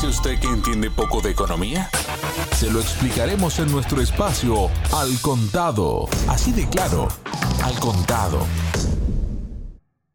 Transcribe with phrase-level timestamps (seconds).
[0.00, 1.90] dice usted que entiende poco de economía?
[2.54, 6.08] Se lo explicaremos en nuestro espacio Al Contado.
[6.26, 7.08] Así de claro,
[7.62, 8.46] Al Contado.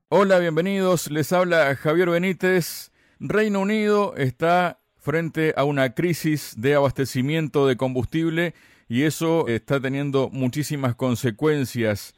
[0.09, 1.11] Hola, bienvenidos.
[1.11, 2.91] Les habla Javier Benítez.
[3.19, 8.55] Reino Unido está frente a una crisis de abastecimiento de combustible
[8.88, 12.15] y eso está teniendo muchísimas consecuencias.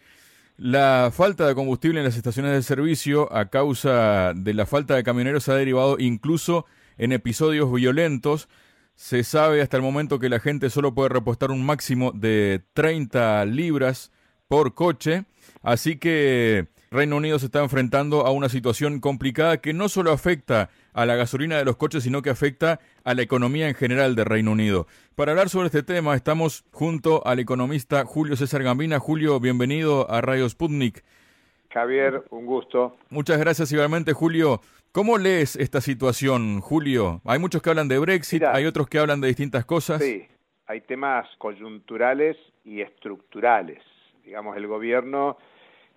[0.55, 5.04] La falta de combustible en las estaciones de servicio a causa de la falta de
[5.04, 6.65] camioneros ha derivado incluso
[6.98, 8.50] en episodios violentos.
[8.95, 13.46] Se sabe hasta el momento que la gente solo puede repostar un máximo de 30
[13.46, 14.11] libras
[14.47, 15.25] por coche,
[15.61, 20.70] así que Reino Unido se está enfrentando a una situación complicada que no solo afecta
[20.93, 24.23] a la gasolina de los coches, sino que afecta a la economía en general de
[24.23, 24.87] Reino Unido.
[25.15, 29.00] Para hablar sobre este tema estamos junto al economista Julio César Gambina.
[29.00, 31.04] Julio, bienvenido a Radio Sputnik.
[31.70, 32.98] Javier, un gusto.
[33.09, 34.61] Muchas gracias igualmente, Julio.
[34.97, 37.22] ¿Cómo lees esta situación, Julio?
[37.23, 40.03] Hay muchos que hablan de Brexit, hay otros que hablan de distintas cosas.
[40.03, 40.25] Sí,
[40.66, 43.78] hay temas coyunturales y estructurales.
[44.25, 45.38] Digamos, el gobierno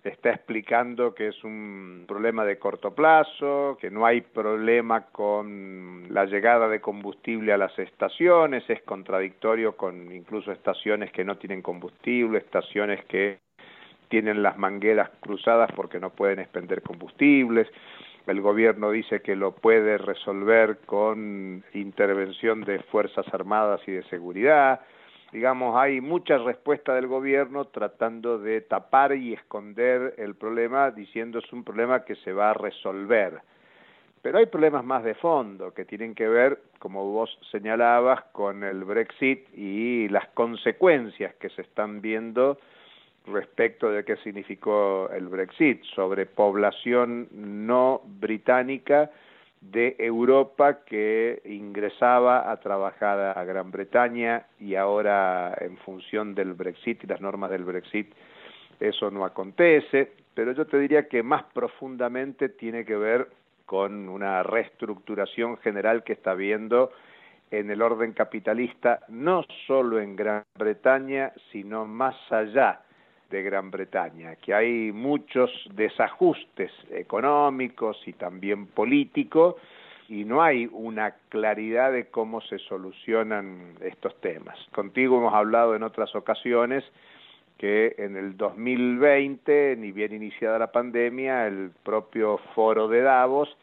[0.03, 6.25] está explicando que es un problema de corto plazo, que no hay problema con la
[6.25, 12.37] llegada de combustible a las estaciones, es contradictorio con incluso estaciones que no tienen combustible,
[12.37, 13.39] estaciones que
[14.09, 17.67] tienen las mangueras cruzadas porque no pueden expender combustibles.
[18.27, 24.81] El gobierno dice que lo puede resolver con intervención de Fuerzas Armadas y de Seguridad
[25.31, 31.53] digamos, hay mucha respuesta del gobierno tratando de tapar y esconder el problema diciendo es
[31.53, 33.39] un problema que se va a resolver.
[34.21, 38.83] Pero hay problemas más de fondo que tienen que ver, como vos señalabas, con el
[38.83, 42.59] Brexit y las consecuencias que se están viendo
[43.25, 49.11] respecto de qué significó el Brexit sobre población no británica
[49.61, 57.03] de Europa que ingresaba a trabajar a Gran Bretaña y ahora en función del Brexit
[57.03, 58.11] y las normas del Brexit
[58.79, 63.27] eso no acontece, pero yo te diría que más profundamente tiene que ver
[63.67, 66.91] con una reestructuración general que está viendo
[67.51, 72.81] en el orden capitalista, no solo en Gran Bretaña, sino más allá
[73.31, 79.55] de Gran Bretaña, que hay muchos desajustes económicos y también políticos
[80.09, 84.59] y no hay una claridad de cómo se solucionan estos temas.
[84.73, 86.83] Contigo hemos hablado en otras ocasiones
[87.57, 93.55] que en el 2020, ni bien iniciada la pandemia, el propio foro de Davos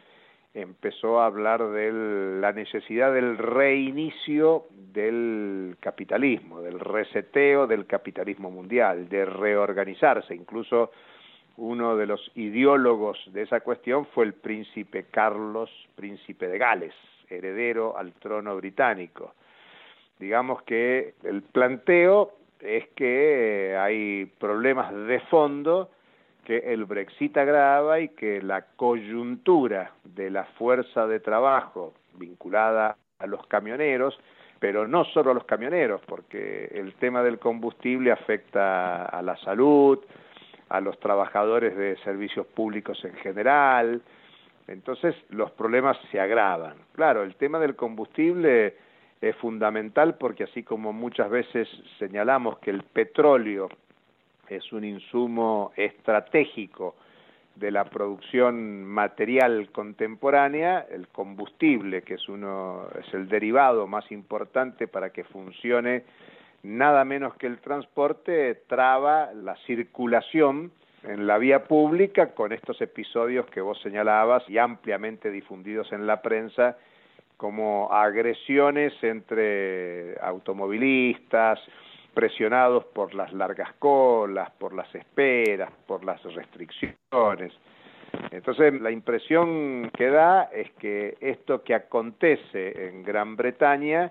[0.55, 1.93] empezó a hablar de
[2.41, 10.35] la necesidad del reinicio del capitalismo, del reseteo del capitalismo mundial, de reorganizarse.
[10.35, 10.91] Incluso
[11.57, 16.95] uno de los ideólogos de esa cuestión fue el príncipe Carlos, príncipe de Gales,
[17.29, 19.35] heredero al trono británico.
[20.19, 25.91] Digamos que el planteo es que hay problemas de fondo
[26.49, 33.27] que el Brexit agrava y que la coyuntura de la fuerza de trabajo vinculada a
[33.27, 34.19] los camioneros,
[34.59, 39.99] pero no solo a los camioneros, porque el tema del combustible afecta a la salud,
[40.71, 44.01] a los trabajadores de servicios públicos en general,
[44.69, 46.77] entonces los problemas se agravan.
[46.95, 48.75] Claro, el tema del combustible
[49.21, 53.69] es fundamental porque así como muchas veces señalamos que el petróleo
[54.51, 56.95] es un insumo estratégico
[57.55, 64.87] de la producción material contemporánea, el combustible, que es uno es el derivado más importante
[64.87, 66.05] para que funcione
[66.63, 70.73] nada menos que el transporte, traba la circulación
[71.05, 76.23] en la vía pública con estos episodios que vos señalabas y ampliamente difundidos en la
[76.23, 76.77] prensa
[77.37, 81.61] como agresiones entre automovilistas,
[82.15, 87.53] presionados por las largas colas, por las esperas, por las restricciones.
[88.31, 94.11] Entonces, la impresión que da es que esto que acontece en Gran Bretaña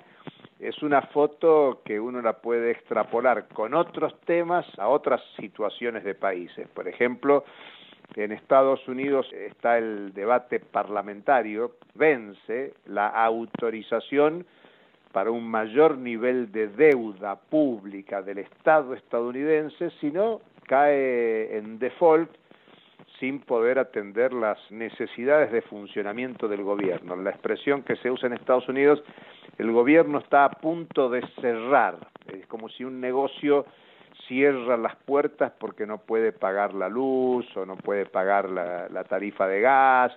[0.60, 6.16] es una foto que uno la puede extrapolar con otros temas a otras situaciones de
[6.16, 6.68] países.
[6.70, 7.44] Por ejemplo,
[8.16, 14.46] en Estados Unidos está el debate parlamentario, vence la autorización
[15.12, 22.30] para un mayor nivel de deuda pública del Estado estadounidense, sino cae en default
[23.20, 27.16] sin poder atender las necesidades de funcionamiento del gobierno.
[27.16, 29.04] La expresión que se usa en Estados Unidos,
[29.58, 31.98] el gobierno está a punto de cerrar,
[32.32, 33.66] es como si un negocio
[34.28, 39.04] cierra las puertas porque no puede pagar la luz o no puede pagar la, la
[39.04, 40.12] tarifa de gas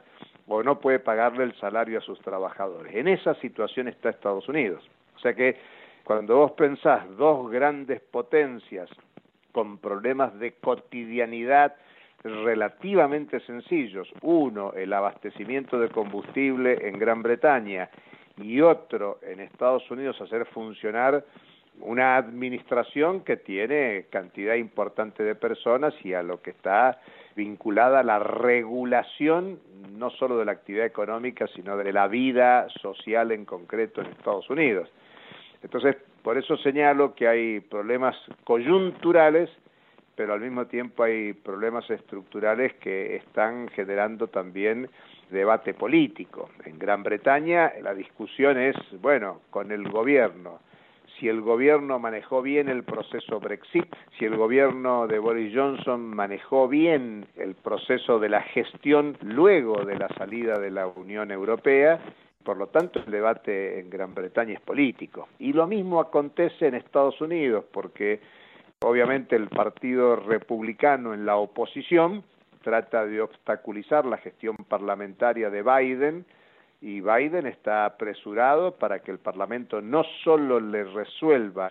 [0.52, 2.92] o no puede pagarle el salario a sus trabajadores.
[2.94, 4.82] En esa situación está Estados Unidos.
[5.14, 5.56] O sea que
[6.02, 8.90] cuando vos pensás dos grandes potencias
[9.52, 11.76] con problemas de cotidianidad
[12.24, 17.88] relativamente sencillos, uno el abastecimiento de combustible en Gran Bretaña
[18.36, 21.24] y otro en Estados Unidos hacer funcionar
[21.80, 26.98] una administración que tiene cantidad importante de personas y a lo que está
[27.40, 29.60] vinculada la regulación
[29.96, 34.50] no solo de la actividad económica, sino de la vida social en concreto en Estados
[34.50, 34.90] Unidos.
[35.62, 38.14] Entonces, por eso señalo que hay problemas
[38.44, 39.48] coyunturales,
[40.16, 44.90] pero al mismo tiempo hay problemas estructurales que están generando también
[45.30, 46.50] debate político.
[46.66, 50.60] En Gran Bretaña la discusión es, bueno, con el gobierno,
[51.20, 56.66] si el gobierno manejó bien el proceso Brexit, si el gobierno de Boris Johnson manejó
[56.66, 62.00] bien el proceso de la gestión luego de la salida de la Unión Europea,
[62.42, 65.28] por lo tanto, el debate en Gran Bretaña es político.
[65.38, 68.20] Y lo mismo acontece en Estados Unidos, porque
[68.80, 72.24] obviamente el Partido Republicano en la oposición
[72.62, 76.24] trata de obstaculizar la gestión parlamentaria de Biden,
[76.80, 81.70] y Biden está apresurado para que el Parlamento no solo le resuelva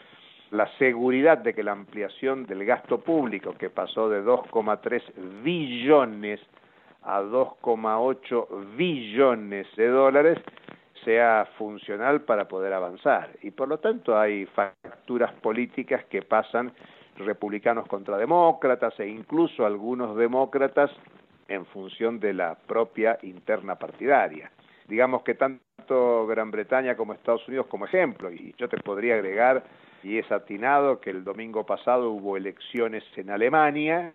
[0.52, 6.40] la seguridad de que la ampliación del gasto público, que pasó de 2,3 billones
[7.04, 10.40] a 2,8 billones de dólares,
[11.04, 13.30] sea funcional para poder avanzar.
[13.42, 16.72] Y por lo tanto hay facturas políticas que pasan
[17.18, 20.92] republicanos contra demócratas e incluso algunos demócratas
[21.48, 24.52] en función de la propia interna partidaria
[24.90, 29.64] digamos que tanto Gran Bretaña como Estados Unidos como ejemplo, y yo te podría agregar,
[30.04, 34.14] y es atinado, que el domingo pasado hubo elecciones en Alemania,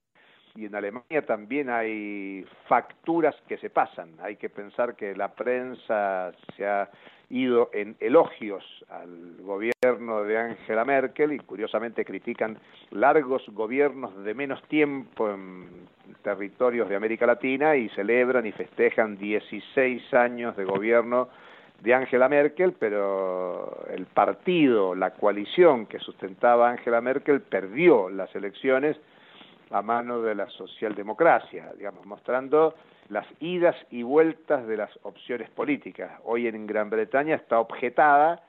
[0.56, 4.10] y en Alemania también hay facturas que se pasan.
[4.22, 6.88] Hay que pensar que la prensa se ha
[7.30, 12.58] ido en elogios al gobierno de Angela Merkel y curiosamente critican
[12.90, 15.68] largos gobiernos de menos tiempo en
[16.22, 21.28] territorios de América Latina y celebran y festejan 16 años de gobierno
[21.80, 28.96] de Angela Merkel, pero el partido, la coalición que sustentaba Angela Merkel perdió las elecciones
[29.74, 32.74] a mano de la socialdemocracia, digamos, mostrando
[33.08, 36.12] las idas y vueltas de las opciones políticas.
[36.22, 38.40] Hoy en Gran Bretaña está objetada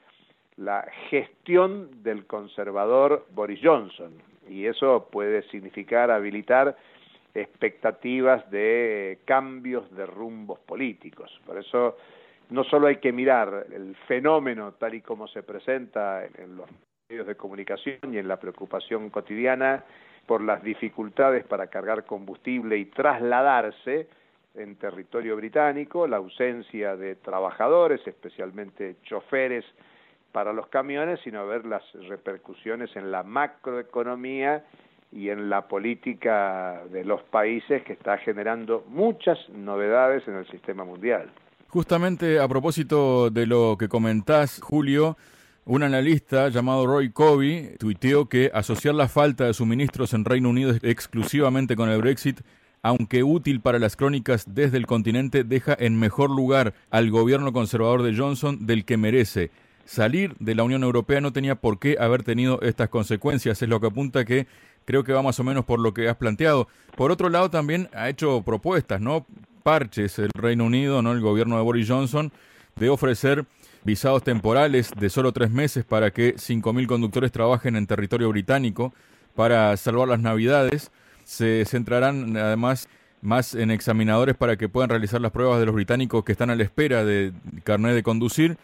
[0.58, 4.14] la gestión del conservador Boris Johnson
[4.48, 6.78] y eso puede significar habilitar
[7.34, 11.42] expectativas de cambios de rumbos políticos.
[11.44, 11.98] Por eso
[12.52, 16.70] no solo hay que mirar el fenómeno tal y como se presenta en los
[17.10, 19.84] medios de comunicación y en la preocupación cotidiana
[20.26, 24.08] por las dificultades para cargar combustible y trasladarse,
[24.56, 29.66] en territorio británico, la ausencia de trabajadores, especialmente choferes
[30.32, 34.64] para los camiones, sino ver las repercusiones en la macroeconomía
[35.12, 40.84] y en la política de los países que está generando muchas novedades en el sistema
[40.84, 41.30] mundial.
[41.70, 45.18] Justamente a propósito de lo que comentás, Julio,
[45.66, 50.76] un analista llamado Roy Covey tuiteó que asociar la falta de suministros en Reino Unido
[50.82, 52.42] exclusivamente con el Brexit
[52.86, 58.04] aunque útil para las crónicas desde el continente, deja en mejor lugar al gobierno conservador
[58.04, 59.50] de Johnson del que merece.
[59.86, 63.82] Salir de la Unión Europea no tenía por qué haber tenido estas consecuencias, es lo
[63.82, 64.46] que apunta que
[64.86, 66.68] creo que va más o menos por lo que has planteado.
[66.96, 69.26] Por otro lado, también ha hecho propuestas, ¿no?
[69.64, 71.12] Parches el Reino Unido, ¿no?
[71.12, 72.32] El gobierno de Boris Johnson,
[72.76, 73.46] de ofrecer
[73.86, 78.94] visados temporales de solo tres meses para que 5.000 conductores trabajen en territorio británico
[79.36, 80.92] para salvar las navidades.
[81.24, 82.90] Se centrarán además
[83.22, 86.56] más en examinadores para que puedan realizar las pruebas de los británicos que están a
[86.56, 87.32] la espera de
[87.64, 88.58] carnet de conducir.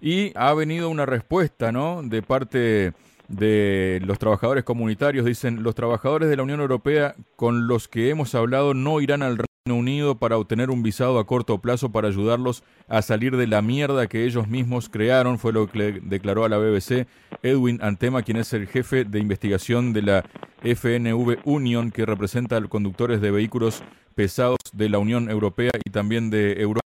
[0.00, 2.02] Y ha venido una respuesta, ¿no?
[2.02, 2.92] De parte
[3.28, 5.26] de los trabajadores comunitarios.
[5.26, 9.36] Dicen, los trabajadores de la Unión Europea con los que hemos hablado no irán al
[9.68, 14.06] Unido para obtener un visado a corto plazo para ayudarlos a salir de la mierda
[14.06, 17.06] que ellos mismos crearon, fue lo que declaró a la BBC
[17.42, 20.24] Edwin Antema, quien es el jefe de investigación de la
[20.62, 23.82] FNV Union, que representa a los conductores de vehículos
[24.14, 26.80] pesados de la Unión Europea y también de Europa.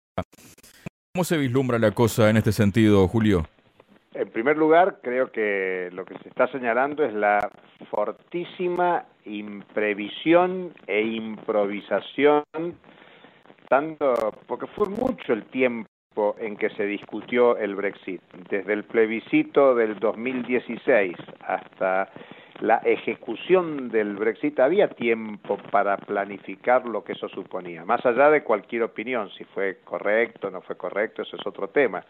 [1.14, 3.46] ¿Cómo se vislumbra la cosa en este sentido, Julio?
[4.14, 7.50] En primer lugar, creo que lo que se está señalando es la
[7.90, 12.44] fortísima imprevisión e improvisación,
[13.68, 14.14] tanto
[14.46, 19.98] porque fue mucho el tiempo en que se discutió el Brexit, desde el plebiscito del
[19.98, 22.08] 2016 hasta
[22.60, 28.44] la ejecución del Brexit había tiempo para planificar lo que eso suponía, más allá de
[28.44, 32.04] cualquier opinión, si fue correcto o no fue correcto, eso es otro tema.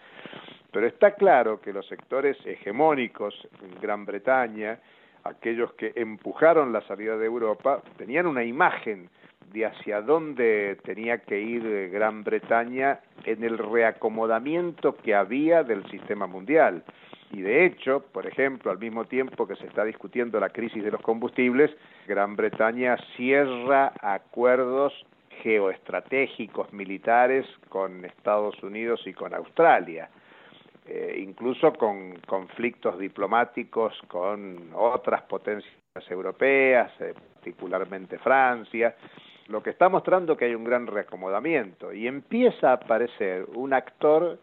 [0.75, 4.81] Pero está claro que los sectores hegemónicos en Gran Bretaña,
[5.23, 9.09] aquellos que empujaron la salida de Europa, tenían una imagen
[9.53, 16.27] de hacia dónde tenía que ir Gran Bretaña en el reacomodamiento que había del sistema
[16.27, 16.83] mundial.
[17.31, 20.91] Y de hecho, por ejemplo, al mismo tiempo que se está discutiendo la crisis de
[20.91, 21.71] los combustibles,
[22.09, 24.93] Gran Bretaña cierra acuerdos
[25.41, 30.11] geoestratégicos militares con Estados Unidos y con Australia.
[30.87, 35.73] Eh, incluso con conflictos diplomáticos con otras potencias
[36.11, 38.95] europeas, eh, particularmente Francia,
[39.49, 44.39] lo que está mostrando que hay un gran reacomodamiento y empieza a aparecer un actor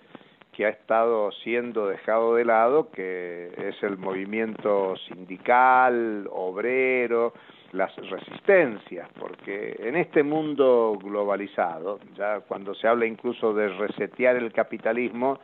[0.52, 7.34] que ha estado siendo dejado de lado, que es el movimiento sindical, obrero,
[7.72, 14.52] las resistencias, porque en este mundo globalizado, ya cuando se habla incluso de resetear el
[14.52, 15.40] capitalismo,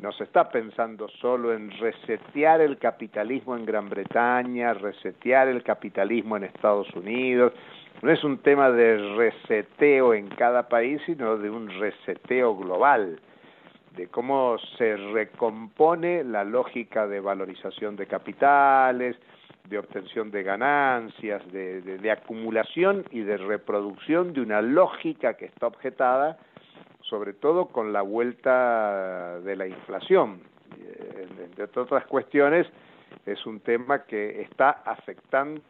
[0.00, 6.36] no se está pensando solo en resetear el capitalismo en Gran Bretaña, resetear el capitalismo
[6.36, 7.52] en Estados Unidos.
[8.00, 13.20] No es un tema de reseteo en cada país, sino de un reseteo global,
[13.94, 19.16] de cómo se recompone la lógica de valorización de capitales,
[19.68, 25.66] de obtención de ganancias, de, de acumulación y de reproducción de una lógica que está
[25.66, 26.38] objetada
[27.10, 30.40] sobre todo con la vuelta de la inflación.
[30.78, 31.26] Eh,
[31.58, 32.68] entre otras cuestiones,
[33.26, 35.60] es un tema que está afectando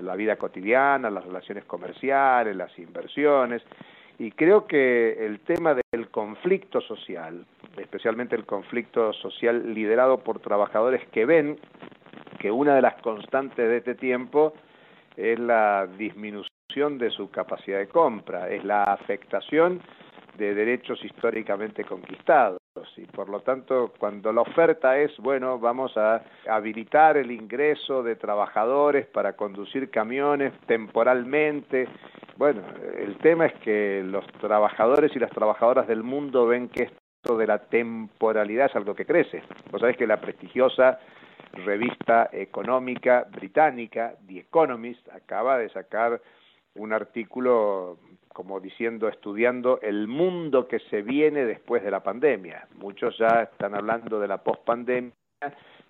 [0.00, 3.62] la vida cotidiana, las relaciones comerciales, las inversiones,
[4.18, 7.44] y creo que el tema del conflicto social,
[7.76, 11.58] especialmente el conflicto social liderado por trabajadores que ven
[12.38, 14.52] que una de las constantes de este tiempo
[15.16, 19.80] es la disminución de su capacidad de compra, es la afectación
[20.36, 22.60] de derechos históricamente conquistados.
[22.96, 28.16] Y por lo tanto cuando la oferta es bueno vamos a habilitar el ingreso de
[28.16, 31.88] trabajadores para conducir camiones temporalmente
[32.36, 32.62] bueno
[32.96, 36.84] el tema es que los trabajadores y las trabajadoras del mundo ven que
[37.22, 39.42] esto de la temporalidad es algo que crece.
[39.70, 40.98] Vos sabés que la prestigiosa
[41.52, 46.22] revista económica británica The Economist acaba de sacar
[46.76, 47.98] un artículo
[48.32, 52.66] como diciendo, estudiando el mundo que se viene después de la pandemia.
[52.76, 55.12] Muchos ya están hablando de la pospandemia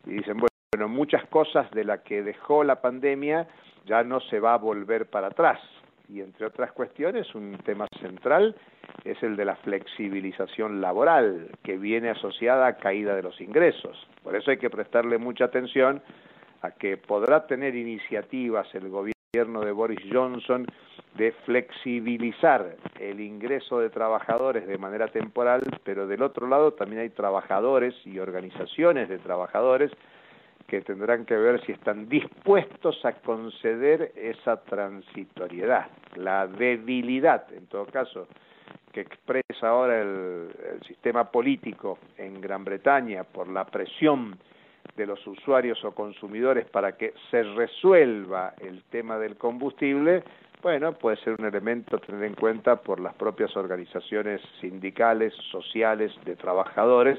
[0.06, 3.46] y dicen, bueno, muchas cosas de las que dejó la pandemia
[3.84, 5.60] ya no se va a volver para atrás.
[6.08, 8.56] Y entre otras cuestiones, un tema central
[9.04, 14.08] es el de la flexibilización laboral, que viene asociada a caída de los ingresos.
[14.24, 16.02] Por eso hay que prestarle mucha atención
[16.62, 20.66] a que podrá tener iniciativas el gobierno de Boris Johnson
[21.14, 27.10] de flexibilizar el ingreso de trabajadores de manera temporal, pero del otro lado también hay
[27.10, 29.92] trabajadores y organizaciones de trabajadores
[30.66, 37.86] que tendrán que ver si están dispuestos a conceder esa transitoriedad, la debilidad, en todo
[37.86, 38.26] caso,
[38.92, 44.36] que expresa ahora el, el sistema político en Gran Bretaña por la presión
[44.96, 50.22] de los usuarios o consumidores para que se resuelva el tema del combustible,
[50.62, 56.12] bueno, puede ser un elemento a tener en cuenta por las propias organizaciones sindicales, sociales,
[56.24, 57.18] de trabajadores,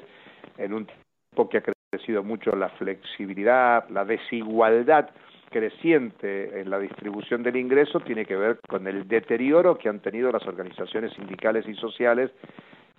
[0.58, 5.10] en un tiempo que ha crecido mucho la flexibilidad, la desigualdad
[5.50, 10.32] creciente en la distribución del ingreso tiene que ver con el deterioro que han tenido
[10.32, 12.32] las organizaciones sindicales y sociales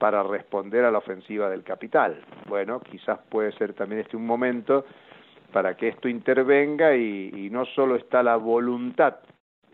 [0.03, 2.21] para responder a la ofensiva del capital.
[2.49, 4.85] Bueno, quizás puede ser también este un momento
[5.53, 9.19] para que esto intervenga y, no solo está la voluntad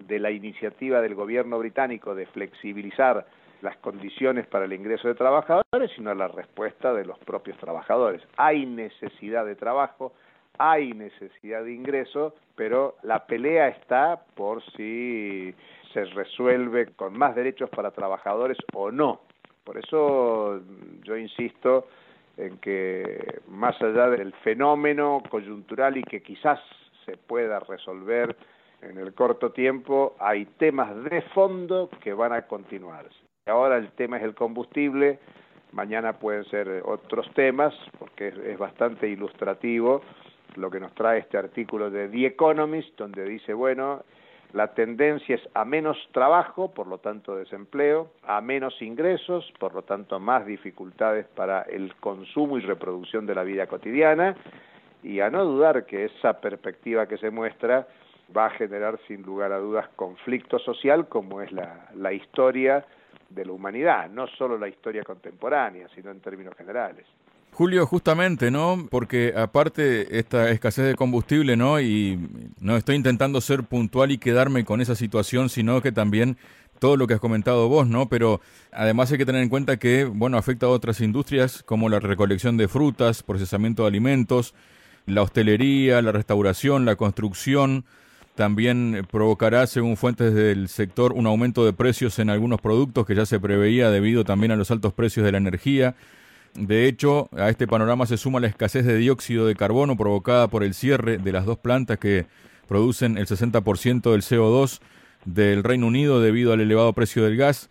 [0.01, 3.25] de la iniciativa del gobierno británico de flexibilizar
[3.63, 8.21] las condiciones para el ingreso de trabajadores, sino la respuesta de los propios trabajadores.
[8.37, 10.13] Hay necesidad de trabajo,
[10.59, 15.55] hay necesidad de ingreso, pero la pelea está por si
[15.95, 19.23] se resuelve con más derechos para trabajadores o no.
[19.69, 20.63] Por eso
[21.03, 21.89] yo insisto
[22.39, 26.59] en que más allá del fenómeno coyuntural y que quizás
[27.05, 28.35] se pueda resolver
[28.81, 33.11] en el corto tiempo hay temas de fondo que van a continuar.
[33.45, 35.19] Ahora el tema es el combustible,
[35.73, 40.01] mañana pueden ser otros temas, porque es, bastante ilustrativo
[40.57, 44.03] lo que nos trae este artículo de The Economist, donde dice, bueno,
[44.53, 49.83] la tendencia es a menos trabajo, por lo tanto desempleo, a menos ingresos, por lo
[49.83, 54.37] tanto más dificultades para el consumo y reproducción de la vida cotidiana,
[55.03, 57.87] y a no dudar que esa perspectiva que se muestra
[58.37, 62.85] va a generar sin lugar a dudas conflicto social como es la, la historia
[63.29, 67.07] de la humanidad, no solo la historia contemporánea, sino en términos generales.
[67.59, 68.87] Julio, justamente, ¿no?
[68.89, 71.81] Porque aparte esta escasez de combustible, ¿no?
[71.81, 72.17] Y
[72.61, 76.37] no estoy intentando ser puntual y quedarme con esa situación, sino que también
[76.79, 78.09] todo lo que has comentado vos, ¿no?
[78.09, 81.99] Pero además hay que tener en cuenta que, bueno, afecta a otras industrias como la
[81.99, 84.55] recolección de frutas, procesamiento de alimentos,
[85.07, 87.85] la hostelería, la restauración, la construcción.
[88.37, 93.27] También provocará, según fuentes del sector, un aumento de precios en algunos productos que ya
[93.27, 95.97] se preveía debido también a los altos precios de la energía.
[96.55, 100.65] De hecho, a este panorama se suma la escasez de dióxido de carbono provocada por
[100.65, 102.27] el cierre de las dos plantas que
[102.67, 104.81] producen el 60% del CO2
[105.25, 107.71] del Reino Unido debido al elevado precio del gas.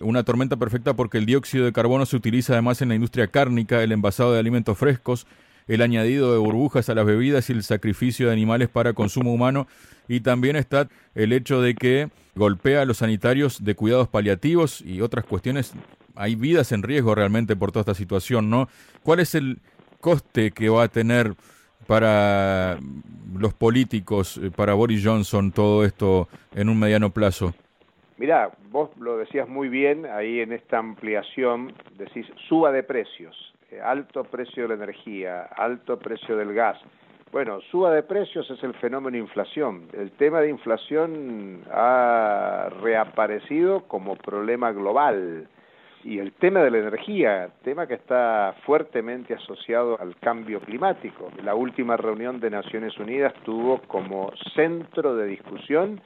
[0.00, 3.82] Una tormenta perfecta porque el dióxido de carbono se utiliza además en la industria cárnica,
[3.82, 5.26] el envasado de alimentos frescos,
[5.66, 9.66] el añadido de burbujas a las bebidas y el sacrificio de animales para consumo humano.
[10.06, 15.00] Y también está el hecho de que golpea a los sanitarios de cuidados paliativos y
[15.00, 15.72] otras cuestiones.
[16.18, 18.66] Hay vidas en riesgo realmente por toda esta situación, ¿no?
[19.04, 19.58] ¿Cuál es el
[20.00, 21.34] coste que va a tener
[21.86, 22.76] para
[23.38, 27.54] los políticos, eh, para Boris Johnson, todo esto en un mediano plazo?
[28.16, 33.80] Mirá, vos lo decías muy bien ahí en esta ampliación, decís suba de precios, eh,
[33.80, 36.78] alto precio de la energía, alto precio del gas.
[37.30, 39.86] Bueno, suba de precios es el fenómeno inflación.
[39.92, 45.46] El tema de inflación ha reaparecido como problema global
[46.04, 51.30] y el tema de la energía, tema que está fuertemente asociado al cambio climático.
[51.42, 56.00] La última reunión de Naciones Unidas tuvo como centro de discusión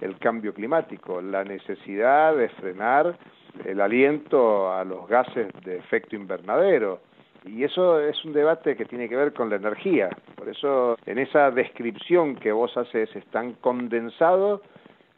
[0.00, 3.16] el cambio climático, la necesidad de frenar
[3.64, 7.00] el aliento a los gases de efecto invernadero.
[7.44, 10.10] Y eso es un debate que tiene que ver con la energía.
[10.34, 14.60] Por eso en esa descripción que vos haces están condensados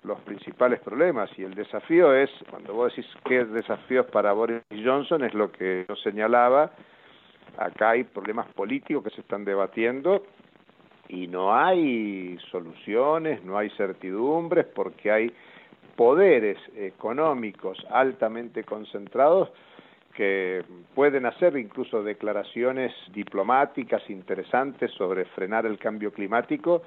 [0.09, 5.23] los principales problemas y el desafío es, cuando vos decís qué desafíos para Boris Johnson,
[5.23, 6.73] es lo que yo señalaba,
[7.59, 10.25] acá hay problemas políticos que se están debatiendo
[11.09, 15.33] y no hay soluciones, no hay certidumbres porque hay
[15.95, 19.51] poderes económicos altamente concentrados
[20.15, 26.83] que pueden hacer incluso declaraciones diplomáticas interesantes sobre frenar el cambio climático,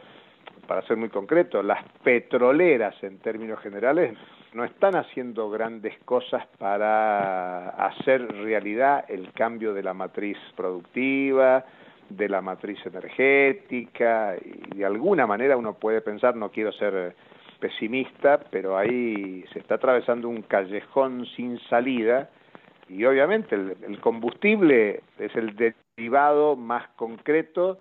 [0.71, 4.17] para ser muy concreto, las petroleras en términos generales
[4.53, 11.65] no están haciendo grandes cosas para hacer realidad el cambio de la matriz productiva,
[12.07, 17.17] de la matriz energética, y de alguna manera uno puede pensar, no quiero ser
[17.59, 22.29] pesimista, pero ahí se está atravesando un callejón sin salida,
[22.87, 25.53] y obviamente el, combustible es el
[25.97, 27.79] derivado más concreto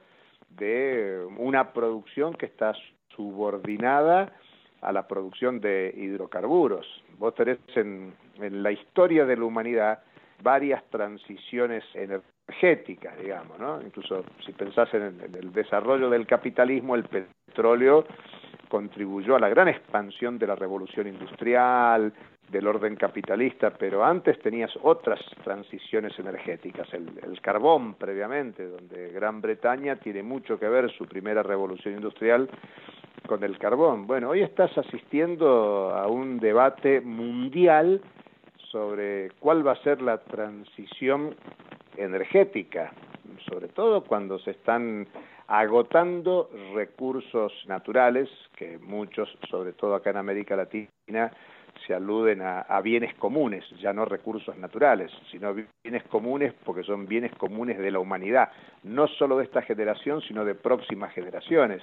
[0.50, 2.74] de una producción que está
[3.14, 4.32] subordinada
[4.80, 6.86] a la producción de hidrocarburos.
[7.18, 10.02] Vos tenés en, la historia de la humanidad
[10.42, 13.80] varias transiciones energéticas, digamos, ¿no?
[13.82, 18.06] Incluso si pensás en el desarrollo del capitalismo, el petróleo
[18.70, 22.12] contribuyó a la gran expansión de la revolución industrial,
[22.50, 29.96] del orden capitalista, pero antes tenías otras transiciones energéticas, el, carbón previamente, donde Gran Bretaña
[29.96, 32.48] tiene mucho que ver su primera revolución industrial
[33.26, 34.06] con el carbón.
[34.06, 38.00] Bueno, hoy estás asistiendo a un debate mundial
[38.70, 41.34] sobre cuál va a ser la transición
[41.96, 42.92] energética,
[43.48, 45.06] sobre todo cuando se están
[45.46, 51.32] agotando recursos naturales, que muchos, sobre todo acá en América Latina,
[51.86, 57.32] se aluden a, bienes comunes, ya no recursos naturales, sino bienes comunes porque son bienes
[57.36, 58.50] comunes de la humanidad,
[58.84, 61.82] no solo de esta generación, sino de próximas generaciones.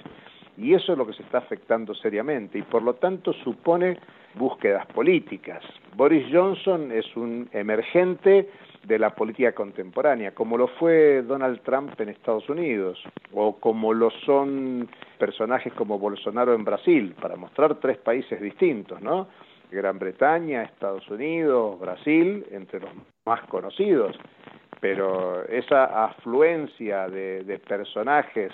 [0.56, 3.98] Y eso es lo que se está afectando seriamente y por lo tanto supone
[4.34, 5.62] búsquedas políticas.
[5.94, 8.48] Boris Johnson es un emergente
[8.84, 12.98] de la política contemporánea, como lo fue Donald Trump en Estados Unidos,
[13.32, 19.28] o como lo son personajes como Bolsonaro en Brasil, para mostrar tres países distintos, ¿no?
[19.70, 22.90] Gran Bretaña, Estados Unidos, Brasil, entre los
[23.26, 24.18] más conocidos,
[24.80, 28.52] pero esa afluencia de, personajes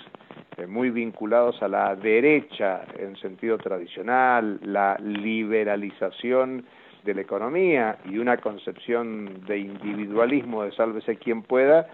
[0.57, 6.65] eh, muy vinculados a la derecha en sentido tradicional, la liberalización
[7.03, 11.87] de la economía y una concepción de individualismo de sálvese quien pueda,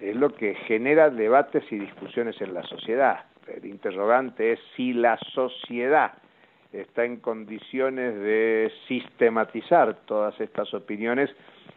[0.00, 3.24] es lo que genera debates y discusiones en la sociedad.
[3.46, 6.12] El interrogante es si la sociedad
[6.72, 11.30] está en condiciones de sistematizar todas estas opiniones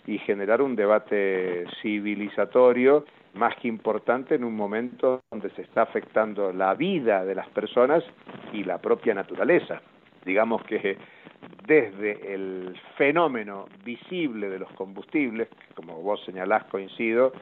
[0.08, 6.53] y generar un debate civilizatorio más que importante en un momento donde se está afectando
[6.53, 8.03] la vida de las personas
[8.53, 9.81] y la propia naturaleza.
[10.23, 10.97] Digamos que
[11.67, 17.34] desde el fenómeno visible de los combustibles, como vos señalás coincido,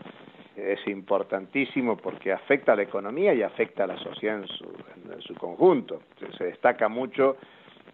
[0.56, 4.66] es importantísimo porque afecta a la economía y afecta a la sociedad en su,
[5.12, 6.02] en su conjunto.
[6.38, 7.38] Se destaca mucho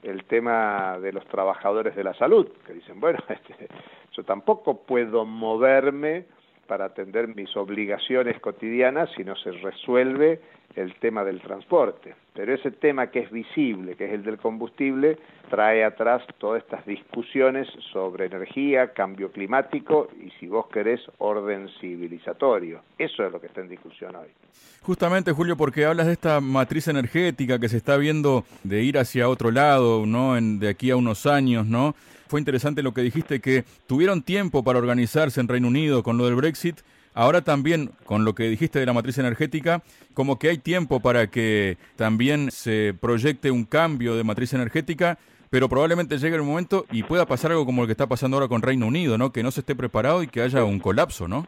[0.03, 3.67] el tema de los trabajadores de la salud, que dicen, bueno, este,
[4.11, 6.25] yo tampoco puedo moverme
[6.67, 10.39] para atender mis obligaciones cotidianas si no se resuelve
[10.75, 12.15] el tema del transporte.
[12.33, 15.17] Pero ese tema que es visible, que es el del combustible,
[15.49, 22.81] trae atrás todas estas discusiones sobre energía, cambio climático y, si vos querés, orden civilizatorio.
[22.97, 24.29] Eso es lo que está en discusión hoy.
[24.81, 29.27] Justamente, Julio, porque hablas de esta matriz energética que se está viendo de ir hacia
[29.27, 30.37] otro lado, ¿no?
[30.37, 31.95] En, de aquí a unos años, ¿no?
[32.27, 36.25] Fue interesante lo que dijiste, que tuvieron tiempo para organizarse en Reino Unido con lo
[36.25, 36.79] del Brexit.
[37.13, 39.81] Ahora también, con lo que dijiste de la matriz energética,
[40.13, 45.17] como que hay tiempo para que también se proyecte un cambio de matriz energética,
[45.49, 48.47] pero probablemente llegue el momento y pueda pasar algo como lo que está pasando ahora
[48.47, 49.31] con Reino Unido, ¿no?
[49.31, 51.47] Que no se esté preparado y que haya un colapso, ¿no?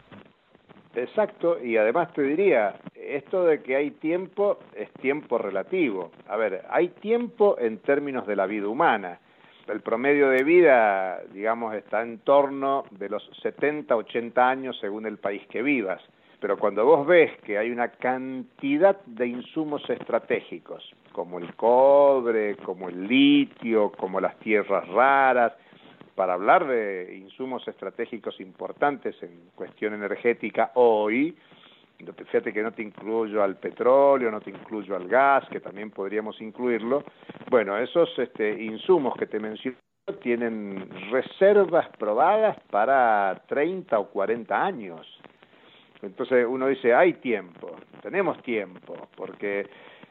[0.96, 6.12] Exacto, y además te diría, esto de que hay tiempo es tiempo relativo.
[6.28, 9.20] A ver, hay tiempo en términos de la vida humana
[9.68, 15.18] el promedio de vida, digamos, está en torno de los 70, 80 años según el
[15.18, 16.02] país que vivas.
[16.40, 22.90] Pero cuando vos ves que hay una cantidad de insumos estratégicos, como el cobre, como
[22.90, 25.54] el litio, como las tierras raras,
[26.16, 31.36] para hablar de insumos estratégicos importantes en cuestión energética hoy,
[32.26, 36.40] fíjate que no te incluyo al petróleo, no te incluyo al gas, que también podríamos
[36.42, 37.04] incluirlo.
[37.50, 39.78] Bueno, esos este, insumos que te menciono
[40.22, 45.22] tienen reservas probadas para 30 o 40 años.
[46.02, 49.68] Entonces uno dice, hay tiempo, tenemos tiempo, porque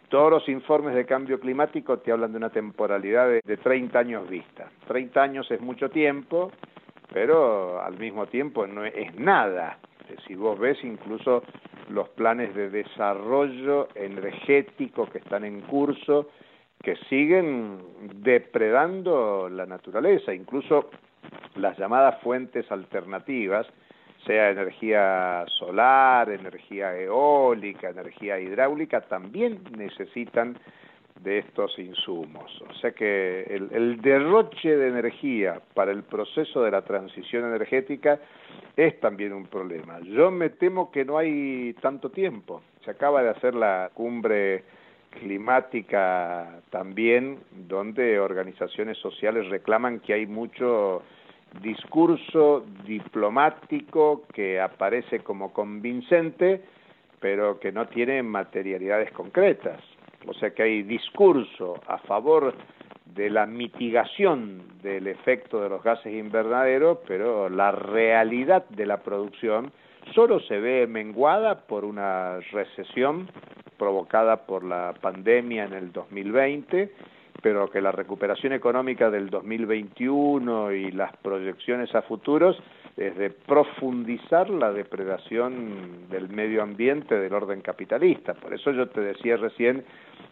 [0.09, 4.29] todos los informes de cambio climático te hablan de una temporalidad de, de 30 años
[4.29, 4.70] vista.
[4.87, 6.53] 30 años es mucho tiempo,
[7.12, 9.79] pero al mismo tiempo no es nada.
[10.26, 11.42] Si vos ves incluso
[11.90, 16.29] los planes de desarrollo energético que están en curso,
[16.83, 17.79] que siguen
[18.22, 20.90] depredando la naturaleza, incluso
[21.57, 23.66] las llamadas fuentes alternativas,
[24.26, 30.59] sea energía solar, energía eólica, energía hidráulica, también necesitan
[31.22, 32.62] de estos insumos.
[32.68, 38.18] O sea que el, el, derroche de energía para el proceso de la transición energética
[38.76, 40.00] es también un problema.
[40.00, 42.62] Yo me temo que no hay tanto tiempo.
[42.85, 44.64] Se acaba de hacer la cumbre
[45.11, 51.02] climática también, donde organizaciones sociales reclaman que hay mucho
[51.62, 56.62] discurso diplomático que aparece como convincente,
[57.18, 59.83] pero que no tiene materialidades concretas.
[60.26, 62.54] O sea que hay discurso a favor
[63.14, 69.72] de la mitigación del efecto de los gases invernaderos, pero la realidad de la producción
[70.14, 73.28] solo se ve menguada por una recesión
[73.78, 76.92] provocada por la pandemia en el 2020,
[77.42, 82.62] pero que la recuperación económica del 2021 y las proyecciones a futuros
[82.96, 88.35] es de profundizar la depredación del medio ambiente del orden capitalista.
[88.35, 89.85] Por eso yo te decía recién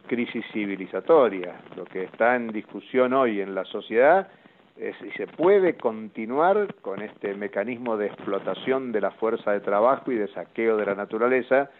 [0.07, 1.61] crisis civilizatoria.
[1.77, 4.29] Lo que está en discusión hoy en la sociedad
[4.77, 10.13] es si se puede continuar con este mecanismo de explotación de la fuerza de trabajo
[10.13, 11.71] y de saqueo de la naturaleza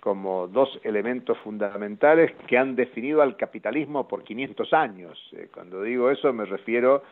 [0.00, 5.18] como dos elementos fundamentales que han definido al capitalismo por 500 años.
[5.32, 7.02] Eh, cuando digo eso me refiero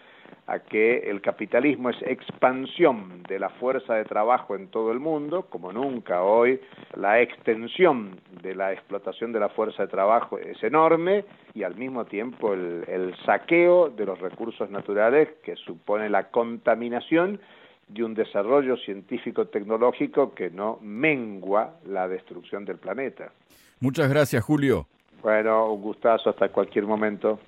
[0.46, 5.46] a que el capitalismo es expansión de la fuerza de trabajo en todo el mundo,
[5.50, 6.60] como nunca hoy
[6.96, 12.06] la extensión de la explotación de la fuerza de trabajo es enorme y al mismo
[12.06, 17.40] tiempo el, el saqueo de los recursos naturales que supone la contaminación
[17.88, 23.32] de un desarrollo científico-tecnológico que no mengua la destrucción del planeta.
[23.80, 24.86] Muchas gracias, Julio.
[25.22, 27.40] Bueno, un gustazo hasta cualquier momento.